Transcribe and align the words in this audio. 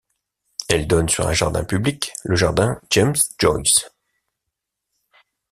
Elle 0.67 0.87
donne 0.87 1.07
sur 1.09 1.27
un 1.27 1.33
jardin 1.33 1.63
public, 1.63 2.11
le 2.23 2.35
jardin 2.35 2.81
James-Joyce. 2.89 3.91